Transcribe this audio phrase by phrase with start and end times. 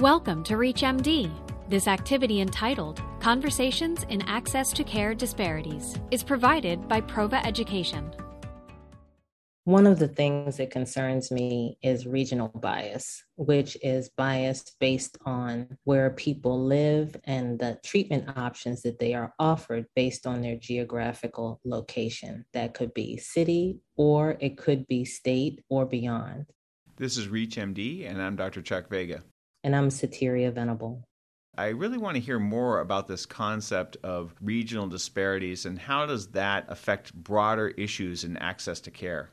[0.00, 1.32] Welcome to ReachMD.
[1.70, 8.10] This activity entitled Conversations in Access to Care Disparities is provided by Prova Education.
[9.64, 15.78] One of the things that concerns me is regional bias, which is bias based on
[15.84, 21.58] where people live and the treatment options that they are offered based on their geographical
[21.64, 22.44] location.
[22.52, 26.44] That could be city or it could be state or beyond.
[26.96, 28.60] This is ReachMD, and I'm Dr.
[28.60, 29.22] Chuck Vega.
[29.66, 31.02] And I'm Sateria Venable.
[31.58, 36.28] I really want to hear more about this concept of regional disparities and how does
[36.28, 39.28] that affect broader issues in access to care?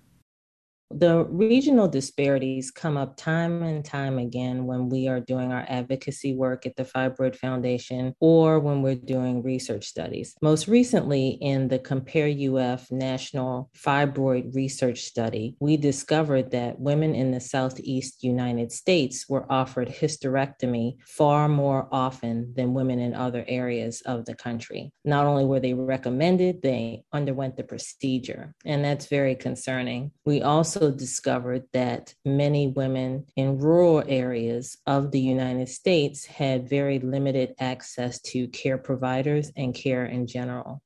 [0.95, 6.35] The regional disparities come up time and time again when we are doing our advocacy
[6.35, 10.35] work at the Fibroid Foundation or when we're doing research studies.
[10.41, 17.31] Most recently, in the Compare UF National Fibroid Research Study, we discovered that women in
[17.31, 24.01] the Southeast United States were offered hysterectomy far more often than women in other areas
[24.05, 24.91] of the country.
[25.03, 30.11] Not only were they recommended, they underwent the procedure, and that's very concerning.
[30.23, 36.69] We also also discovered that many women in rural areas of the United States had
[36.69, 40.81] very limited access to care providers and care in general.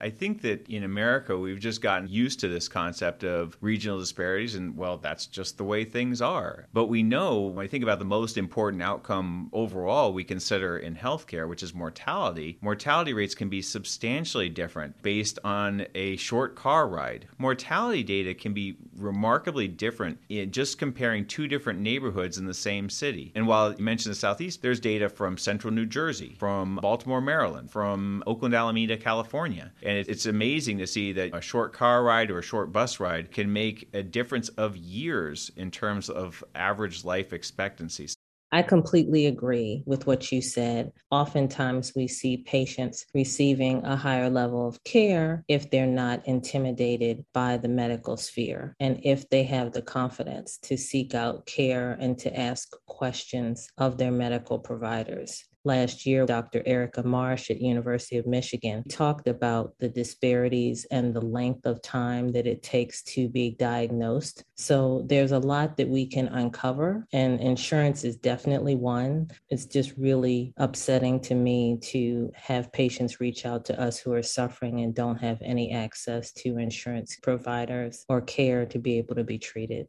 [0.00, 4.54] I think that in America, we've just gotten used to this concept of regional disparities,
[4.54, 6.66] and well, that's just the way things are.
[6.72, 10.96] But we know, when I think about the most important outcome overall we consider in
[10.96, 16.88] healthcare, which is mortality, mortality rates can be substantially different based on a short car
[16.88, 17.26] ride.
[17.38, 22.90] Mortality data can be remarkably different in just comparing two different neighborhoods in the same
[22.90, 23.32] city.
[23.34, 27.70] And while you mentioned the Southeast, there's data from central New Jersey, from Baltimore, Maryland,
[27.70, 29.72] from Oakland, Alameda, California.
[29.82, 32.98] And and it's amazing to see that a short car ride or a short bus
[33.00, 38.16] ride can make a difference of years in terms of average life expectancies.
[38.50, 40.92] I completely agree with what you said.
[41.10, 47.56] Oftentimes, we see patients receiving a higher level of care if they're not intimidated by
[47.56, 52.38] the medical sphere and if they have the confidence to seek out care and to
[52.38, 56.62] ask questions of their medical providers last year, Dr.
[56.66, 62.32] Erica Marsh at University of Michigan talked about the disparities and the length of time
[62.32, 64.44] that it takes to be diagnosed.
[64.56, 69.30] So there's a lot that we can uncover, and insurance is definitely one.
[69.50, 74.22] It's just really upsetting to me to have patients reach out to us who are
[74.22, 79.24] suffering and don't have any access to insurance providers or care to be able to
[79.24, 79.88] be treated.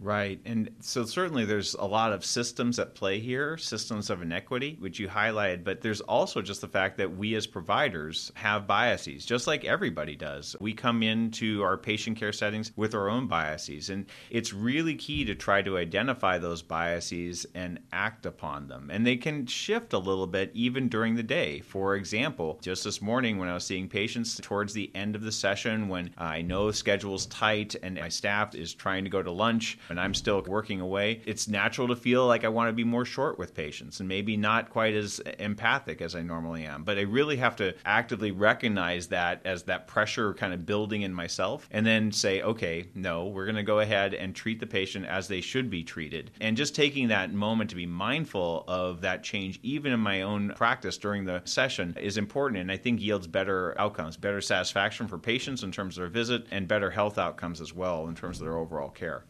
[0.00, 0.40] Right.
[0.44, 5.00] And so certainly there's a lot of systems at play here, systems of inequity, which
[5.00, 9.48] you highlighted, but there's also just the fact that we as providers have biases, just
[9.48, 10.54] like everybody does.
[10.60, 15.24] We come into our patient care settings with our own biases, and it's really key
[15.24, 18.90] to try to identify those biases and act upon them.
[18.92, 21.58] And they can shift a little bit even during the day.
[21.60, 25.32] For example, just this morning when I was seeing patients towards the end of the
[25.32, 29.76] session, when I know schedule's tight and my staff is trying to go to lunch,
[29.88, 33.04] and I'm still working away, it's natural to feel like I want to be more
[33.04, 36.84] short with patients and maybe not quite as empathic as I normally am.
[36.84, 41.12] But I really have to actively recognize that as that pressure kind of building in
[41.12, 45.06] myself and then say, okay, no, we're going to go ahead and treat the patient
[45.06, 46.30] as they should be treated.
[46.40, 50.52] And just taking that moment to be mindful of that change, even in my own
[50.56, 55.18] practice during the session, is important and I think yields better outcomes, better satisfaction for
[55.18, 58.44] patients in terms of their visit, and better health outcomes as well in terms of
[58.44, 59.24] their overall care.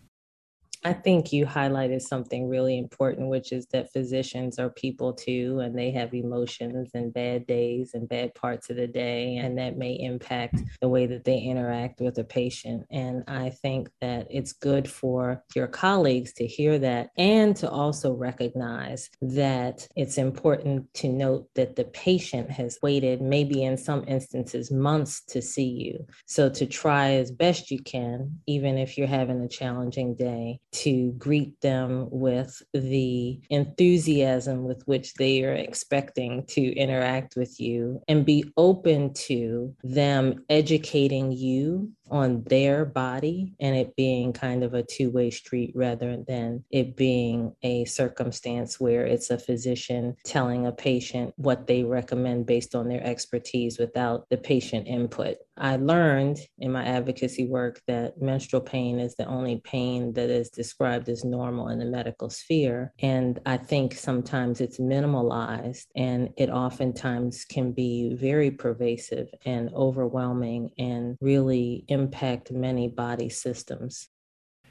[0.85, 5.77] I think you highlighted something really important, which is that physicians are people too, and
[5.77, 9.95] they have emotions and bad days and bad parts of the day, and that may
[9.95, 12.85] impact the way that they interact with a patient.
[12.91, 18.13] And I think that it's good for your colleagues to hear that and to also
[18.13, 24.71] recognize that it's important to note that the patient has waited, maybe in some instances,
[24.71, 26.07] months to see you.
[26.27, 31.13] So to try as best you can, even if you're having a challenging day, to
[31.13, 38.27] greet them with the enthusiasm with which they are expecting to interact with you and
[38.27, 44.83] be open to them educating you on their body and it being kind of a
[44.83, 50.73] two way street rather than it being a circumstance where it's a physician telling a
[50.73, 55.37] patient what they recommend based on their expertise without the patient input.
[55.61, 60.51] I learned in my advocacy work that menstrual pain is the only pain that is
[60.51, 62.93] described as normal in the medical sphere.
[63.01, 70.71] And I think sometimes it's minimalized and it oftentimes can be very pervasive and overwhelming
[70.79, 74.09] and really impact many body systems.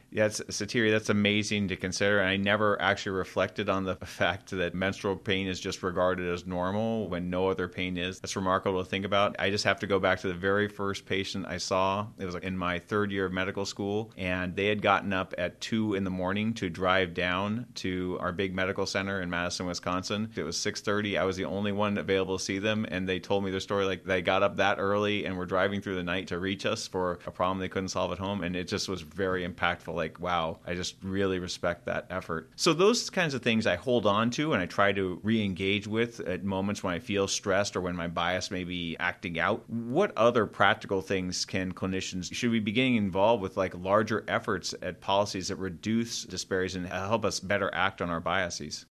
[0.09, 2.19] Yeah, Satiri, that's amazing to consider.
[2.19, 6.45] And I never actually reflected on the fact that menstrual pain is just regarded as
[6.47, 8.19] normal when no other pain is.
[8.19, 9.35] That's remarkable to think about.
[9.37, 12.07] I just have to go back to the very first patient I saw.
[12.17, 15.59] It was in my third year of medical school, and they had gotten up at
[15.59, 20.31] two in the morning to drive down to our big medical center in Madison, Wisconsin.
[20.35, 21.17] It was 6:30.
[21.17, 23.85] I was the only one available to see them, and they told me their story
[23.85, 26.87] like they got up that early and were driving through the night to reach us
[26.87, 30.19] for a problem they couldn't solve at home, and it just was very impactful like,
[30.21, 32.49] wow, I just really respect that effort.
[32.55, 36.21] So those kinds of things I hold on to and I try to re-engage with
[36.21, 39.69] at moments when I feel stressed or when my bias may be acting out.
[39.69, 44.73] What other practical things can clinicians should we be getting involved with like larger efforts
[44.81, 48.85] at policies that reduce disparities and help us better act on our biases?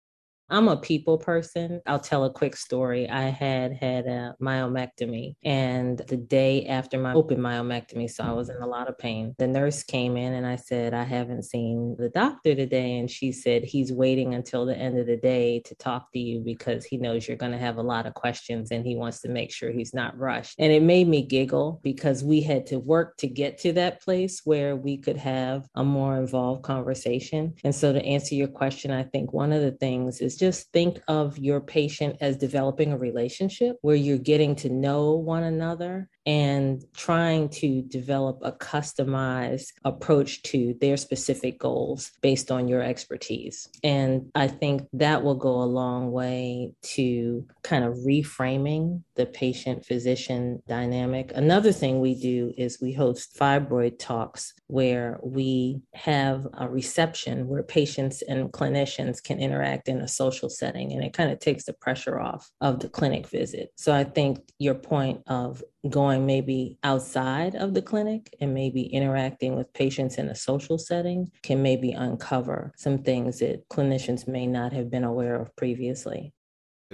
[0.54, 1.82] I'm a people person.
[1.88, 3.10] I'll tell a quick story.
[3.10, 8.50] I had had a myomectomy, and the day after my open myomectomy, so I was
[8.50, 9.34] in a lot of pain.
[9.40, 13.00] The nurse came in and I said, I haven't seen the doctor today.
[13.00, 16.40] And she said, He's waiting until the end of the day to talk to you
[16.40, 19.30] because he knows you're going to have a lot of questions and he wants to
[19.30, 20.54] make sure he's not rushed.
[20.60, 24.42] And it made me giggle because we had to work to get to that place
[24.46, 27.56] where we could have a more involved conversation.
[27.64, 31.00] And so, to answer your question, I think one of the things is just think
[31.08, 36.84] of your patient as developing a relationship where you're getting to know one another and
[36.96, 43.68] trying to develop a customized approach to their specific goals based on your expertise.
[43.84, 49.86] And I think that will go a long way to kind of reframing the patient
[49.86, 51.32] physician dynamic.
[51.36, 57.64] Another thing we do is we host fibroid talks where we have a reception where
[57.64, 61.74] patients and clinicians can interact in a social setting and it kind of takes the
[61.74, 63.72] pressure off of the clinic visit.
[63.76, 69.56] So I think your point of going maybe outside of the clinic and maybe interacting
[69.56, 74.72] with patients in a social setting can maybe uncover some things that clinicians may not
[74.72, 76.34] have been aware of previously.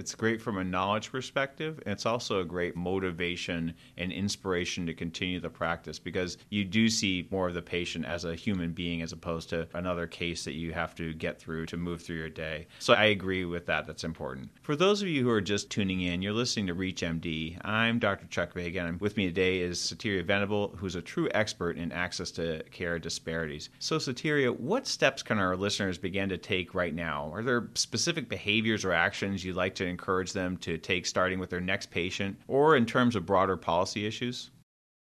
[0.00, 1.78] It's great from a knowledge perspective.
[1.84, 6.88] And it's also a great motivation and inspiration to continue the practice because you do
[6.88, 10.54] see more of the patient as a human being as opposed to another case that
[10.54, 12.66] you have to get through to move through your day.
[12.78, 13.86] So I agree with that.
[13.86, 14.48] That's important.
[14.62, 17.58] For those of you who are just tuning in, you're listening to ReachMD.
[17.62, 18.26] I'm Dr.
[18.28, 22.30] Chuck Vega, and with me today is Sateria Venable, who's a true expert in access
[22.32, 23.68] to care disparities.
[23.78, 27.30] So, Sateria, what steps can our listeners begin to take right now?
[27.34, 31.50] Are there specific behaviors or actions you'd like to encourage them to take starting with
[31.50, 34.50] their next patient or in terms of broader policy issues?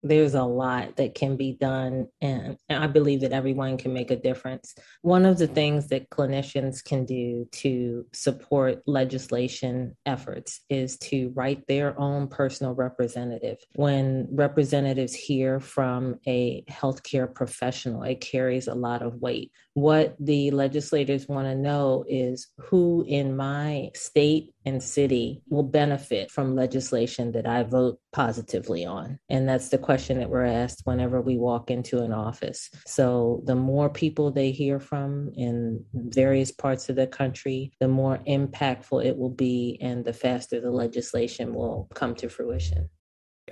[0.02, 4.16] There's a lot that can be done and, i believe that everyone can make a
[4.16, 11.32] difference one of the things that clinicians can do to support legislation efforts is to
[11.34, 18.74] write their own personal representative when representatives hear from a healthcare professional it carries a
[18.74, 24.82] lot of weight what the legislators want to know is who in my state and
[24.82, 29.18] city will benefit from legislation that I vote positively on.
[29.28, 32.68] And that's the question that we're asked whenever we walk into an office.
[32.84, 38.18] So the more people they hear from in various parts of the country, the more
[38.28, 42.90] impactful it will be and the faster the legislation will come to fruition.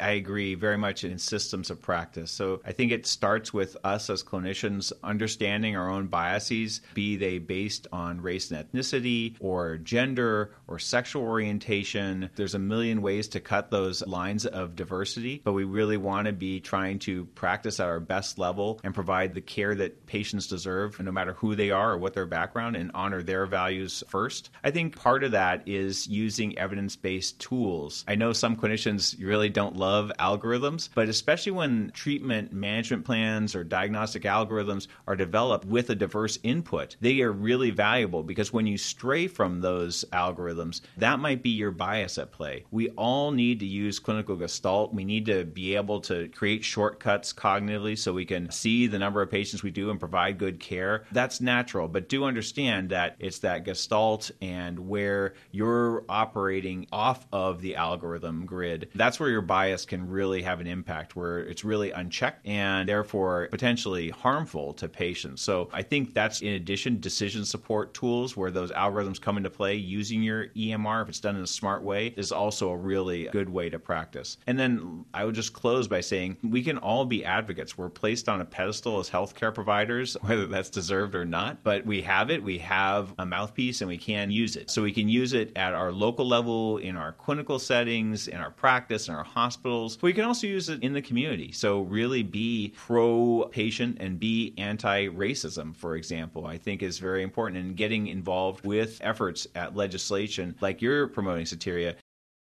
[0.00, 2.30] I agree very much in systems of practice.
[2.30, 7.38] So I think it starts with us as clinicians understanding our own biases, be they
[7.38, 12.30] based on race and ethnicity or gender or sexual orientation.
[12.36, 16.32] There's a million ways to cut those lines of diversity, but we really want to
[16.32, 21.00] be trying to practice at our best level and provide the care that patients deserve,
[21.00, 24.50] no matter who they are or what their background, and honor their values first.
[24.62, 28.04] I think part of that is using evidence based tools.
[28.08, 33.54] I know some clinicians really don't love love algorithms, but especially when treatment management plans
[33.54, 38.66] or diagnostic algorithms are developed with a diverse input, they are really valuable because when
[38.66, 42.64] you stray from those algorithms, that might be your bias at play.
[42.72, 44.92] We all need to use clinical gestalt.
[44.92, 49.22] We need to be able to create shortcuts cognitively so we can see the number
[49.22, 51.04] of patients we do and provide good care.
[51.12, 57.60] That's natural, but do understand that it's that gestalt and where you're operating off of
[57.60, 58.88] the algorithm grid.
[58.96, 63.48] That's where your bias can really have an impact where it's really unchecked and therefore
[63.50, 65.42] potentially harmful to patients.
[65.42, 69.74] So I think that's in addition decision support tools where those algorithms come into play
[69.74, 73.48] using your EMR if it's done in a smart way is also a really good
[73.48, 74.38] way to practice.
[74.46, 77.76] And then I would just close by saying we can all be advocates.
[77.76, 82.02] We're placed on a pedestal as healthcare providers, whether that's deserved or not, but we
[82.02, 82.42] have it.
[82.42, 84.70] We have a mouthpiece and we can use it.
[84.70, 88.50] So we can use it at our local level, in our clinical settings, in our
[88.50, 91.52] practice, in our hospital hospitals, but you can also use it in the community.
[91.52, 97.22] So really be pro patient and be anti racism, for example, I think is very
[97.22, 97.64] important.
[97.64, 101.94] And getting involved with efforts at legislation like you're promoting, Sateria,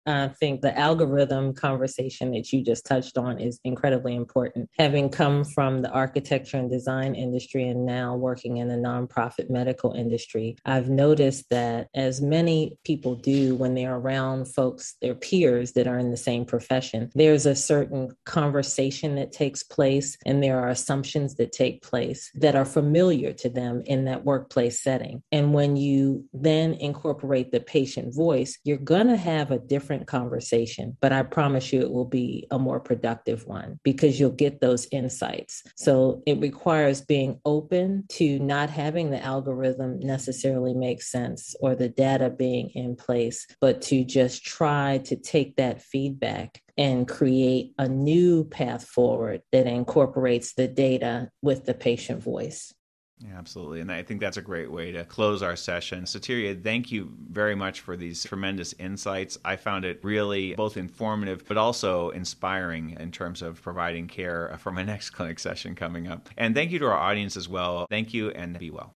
[0.07, 4.69] I think the algorithm conversation that you just touched on is incredibly important.
[4.77, 9.93] Having come from the architecture and design industry and now working in the nonprofit medical
[9.93, 15.87] industry, I've noticed that as many people do when they're around folks, their peers that
[15.87, 20.69] are in the same profession, there's a certain conversation that takes place and there are
[20.69, 25.21] assumptions that take place that are familiar to them in that workplace setting.
[25.31, 30.07] And when you then incorporate the patient voice, you're going to have a different different
[30.07, 34.61] conversation, but I promise you it will be a more productive one because you'll get
[34.61, 35.63] those insights.
[35.75, 41.89] So it requires being open to not having the algorithm necessarily make sense or the
[41.89, 47.87] data being in place, but to just try to take that feedback and create a
[47.87, 52.71] new path forward that incorporates the data with the patient voice.
[53.19, 53.81] Yeah, absolutely.
[53.81, 56.03] And I think that's a great way to close our session.
[56.03, 59.39] Sateria, thank you very much for these tremendous insights.
[59.43, 64.71] I found it really both informative but also inspiring in terms of providing care for
[64.71, 66.29] my next clinic session coming up.
[66.37, 67.87] And thank you to our audience as well.
[67.89, 68.93] Thank you and be well.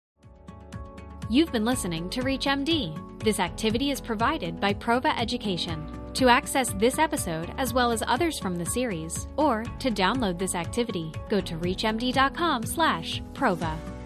[1.30, 3.22] You've been listening to ReachMD.
[3.22, 5.86] This activity is provided by Prova Education.
[6.14, 10.54] To access this episode as well as others from the series, or to download this
[10.54, 13.97] activity, go to reachmd.com/prova.